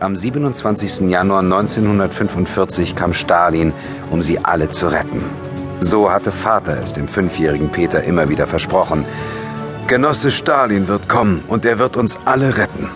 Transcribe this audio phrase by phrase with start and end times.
[0.00, 1.08] Am 27.
[1.08, 3.72] Januar 1945 kam Stalin,
[4.10, 5.22] um sie alle zu retten.
[5.80, 9.04] So hatte Vater es dem fünfjährigen Peter immer wieder versprochen.
[9.86, 12.88] Genosse Stalin wird kommen und er wird uns alle retten.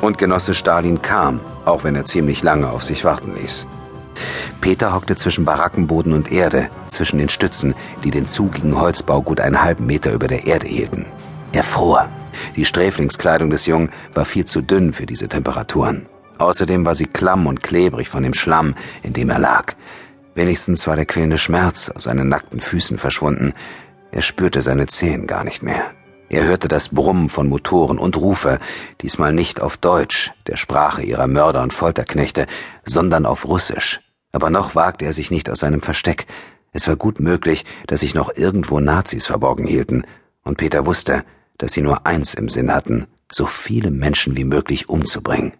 [0.00, 3.66] Und Genosse Stalin kam, auch wenn er ziemlich lange auf sich warten ließ.
[4.60, 7.74] Peter hockte zwischen Barackenboden und Erde, zwischen den Stützen,
[8.04, 11.06] die den zugigen Holzbau gut einen halben Meter über der Erde hielten.
[11.52, 12.08] Er fror.
[12.56, 16.06] Die Sträflingskleidung des Jungen war viel zu dünn für diese Temperaturen.
[16.38, 19.74] Außerdem war sie klamm und klebrig von dem Schlamm, in dem er lag.
[20.34, 23.54] Wenigstens war der quälende Schmerz aus seinen nackten Füßen verschwunden.
[24.12, 25.92] Er spürte seine Zehen gar nicht mehr.
[26.28, 28.58] Er hörte das Brummen von Motoren und Rufe,
[29.00, 32.46] diesmal nicht auf Deutsch, der Sprache ihrer Mörder und Folterknechte,
[32.84, 34.00] sondern auf Russisch.
[34.32, 36.26] Aber noch wagte er sich nicht aus seinem Versteck.
[36.72, 40.04] Es war gut möglich, dass sich noch irgendwo Nazis verborgen hielten,
[40.42, 41.24] und Peter wusste,
[41.58, 45.52] dass sie nur eins im Sinn hatten, so viele Menschen wie möglich umzubringen.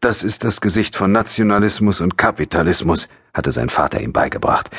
[0.00, 4.70] Das ist das Gesicht von Nationalismus und Kapitalismus, hatte sein Vater ihm beigebracht.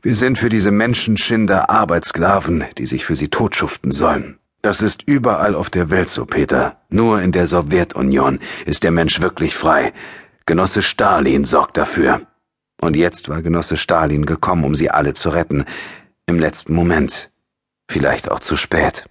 [0.00, 4.38] Wir sind für diese Menschenschinder Arbeitssklaven, die sich für sie totschuften sollen.
[4.62, 6.80] Das ist überall auf der Welt so, Peter.
[6.88, 9.92] Nur in der Sowjetunion ist der Mensch wirklich frei.
[10.46, 12.22] Genosse Stalin sorgt dafür.
[12.80, 15.64] Und jetzt war Genosse Stalin gekommen, um sie alle zu retten.
[16.26, 17.30] Im letzten Moment.
[17.88, 19.04] Vielleicht auch zu spät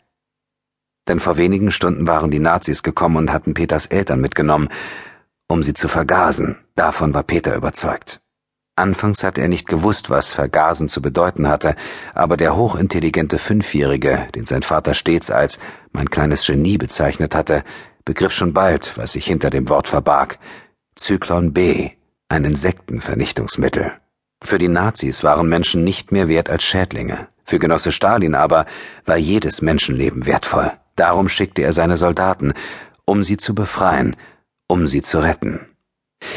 [1.07, 4.69] denn vor wenigen Stunden waren die Nazis gekommen und hatten Peters Eltern mitgenommen,
[5.47, 6.57] um sie zu vergasen.
[6.75, 8.21] Davon war Peter überzeugt.
[8.75, 11.75] Anfangs hatte er nicht gewusst, was Vergasen zu bedeuten hatte,
[12.13, 15.59] aber der hochintelligente Fünfjährige, den sein Vater stets als
[15.91, 17.63] mein kleines Genie bezeichnet hatte,
[18.05, 20.39] begriff schon bald, was sich hinter dem Wort verbarg.
[20.95, 21.91] Zyklon B,
[22.29, 23.91] ein Insektenvernichtungsmittel.
[24.43, 27.27] Für die Nazis waren Menschen nicht mehr wert als Schädlinge.
[27.43, 28.65] Für Genosse Stalin aber
[29.05, 30.71] war jedes Menschenleben wertvoll.
[30.95, 32.53] Darum schickte er seine Soldaten,
[33.05, 34.15] um sie zu befreien,
[34.67, 35.59] um sie zu retten.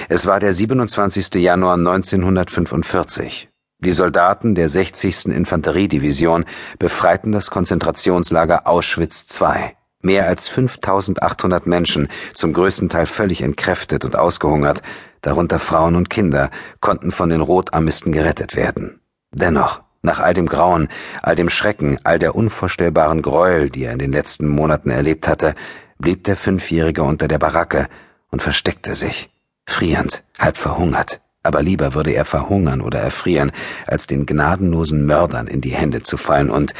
[0.08, 1.34] Es war der 27.
[1.34, 3.50] Januar 1945.
[3.78, 5.26] Die Soldaten der 60.
[5.26, 6.46] Infanteriedivision
[6.78, 9.76] befreiten das Konzentrationslager Auschwitz II.
[10.00, 14.82] Mehr als 5800 Menschen, zum größten Teil völlig entkräftet und ausgehungert,
[15.20, 16.50] darunter Frauen und Kinder,
[16.80, 19.00] konnten von den Rotarmisten gerettet werden.
[19.32, 20.88] Dennoch, nach all dem Grauen,
[21.22, 25.54] all dem Schrecken, all der unvorstellbaren Gräuel, die er in den letzten Monaten erlebt hatte,
[25.98, 27.88] blieb der Fünfjährige unter der Baracke
[28.30, 29.30] und versteckte sich,
[29.66, 31.20] frierend, halb verhungert.
[31.42, 33.52] Aber lieber würde er verhungern oder erfrieren,
[33.86, 36.74] als den gnadenlosen Mördern in die Hände zu fallen und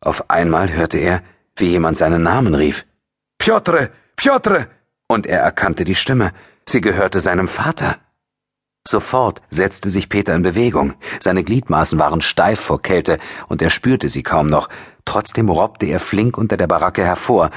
[0.00, 1.22] auf einmal hörte er,
[1.56, 2.84] wie jemand seinen Namen rief.
[3.38, 3.90] Piotre!
[4.14, 4.68] Piotre!
[5.08, 6.32] Und er erkannte die Stimme.
[6.68, 7.96] Sie gehörte seinem Vater.
[8.86, 10.94] Sofort setzte sich Peter in Bewegung.
[11.20, 14.68] Seine Gliedmaßen waren steif vor Kälte, und er spürte sie kaum noch.
[15.04, 17.50] Trotzdem robbte er flink unter der Baracke hervor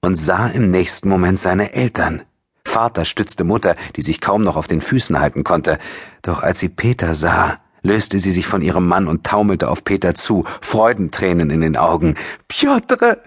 [0.00, 2.22] und sah im nächsten Moment seine Eltern.
[2.64, 5.78] Vater stützte Mutter, die sich kaum noch auf den Füßen halten konnte.
[6.22, 10.14] Doch als sie Peter sah, löste sie sich von ihrem Mann und taumelte auf Peter
[10.14, 12.16] zu, Freudentränen in den Augen.
[12.48, 13.18] Piotr!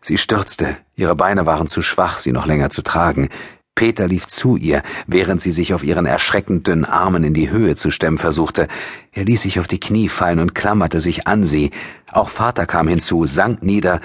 [0.00, 0.76] Sie stürzte.
[0.94, 3.28] Ihre Beine waren zu schwach, sie noch länger zu tragen.
[3.74, 7.74] Peter lief zu ihr, während sie sich auf ihren erschreckend dünnen Armen in die Höhe
[7.74, 8.68] zu stemmen versuchte.
[9.12, 11.70] Er ließ sich auf die Knie fallen und klammerte sich an sie.
[12.12, 14.00] Auch Vater kam hinzu, sank nieder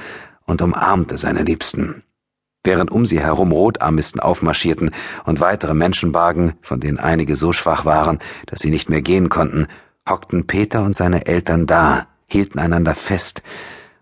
[0.45, 2.03] und umarmte seine Liebsten.
[2.63, 4.91] Während um sie herum Rotarmisten aufmarschierten
[5.25, 9.67] und weitere Menschenwagen, von denen einige so schwach waren, dass sie nicht mehr gehen konnten,
[10.07, 13.41] hockten Peter und seine Eltern da, hielten einander fest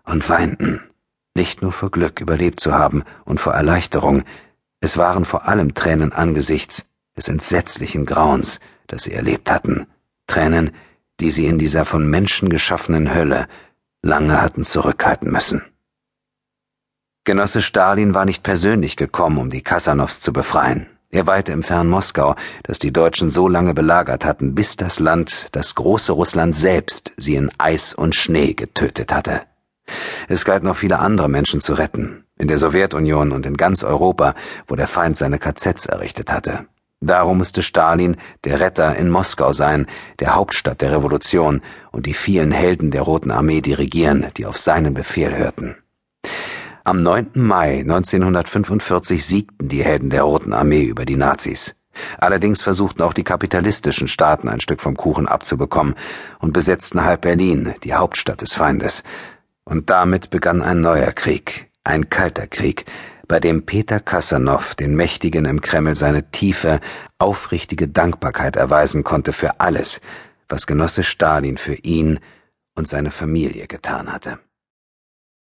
[0.04, 0.80] und weinten.
[1.34, 4.24] Nicht nur vor Glück überlebt zu haben und vor Erleichterung,
[4.86, 6.86] es waren vor allem Tränen angesichts
[7.16, 9.88] des entsetzlichen Grauens, das sie erlebt hatten,
[10.28, 10.70] Tränen,
[11.18, 13.48] die sie in dieser von Menschen geschaffenen Hölle
[14.02, 15.64] lange hatten zurückhalten müssen.
[17.24, 20.86] Genosse Stalin war nicht persönlich gekommen, um die Kasanows zu befreien.
[21.10, 25.48] Er weilte im fernen Moskau, das die Deutschen so lange belagert hatten, bis das Land,
[25.50, 29.42] das große Russland selbst, sie in Eis und Schnee getötet hatte.
[30.28, 34.34] Es galt noch viele andere Menschen zu retten, in der Sowjetunion und in ganz Europa,
[34.66, 36.66] wo der Feind seine KZs errichtet hatte.
[37.00, 39.86] Darum musste Stalin der Retter in Moskau sein,
[40.18, 41.60] der Hauptstadt der Revolution,
[41.92, 45.76] und die vielen Helden der Roten Armee dirigieren, die auf seinen Befehl hörten.
[46.84, 47.32] Am 9.
[47.34, 51.74] Mai 1945 siegten die Helden der Roten Armee über die Nazis.
[52.18, 55.94] Allerdings versuchten auch die kapitalistischen Staaten ein Stück vom Kuchen abzubekommen
[56.38, 59.02] und besetzten halb Berlin, die Hauptstadt des Feindes.
[59.68, 62.86] Und damit begann ein neuer Krieg, ein kalter Krieg,
[63.26, 66.80] bei dem Peter Kassanow den Mächtigen im Kreml seine tiefe,
[67.18, 70.00] aufrichtige Dankbarkeit erweisen konnte für alles,
[70.48, 72.20] was Genosse Stalin für ihn
[72.76, 74.38] und seine Familie getan hatte.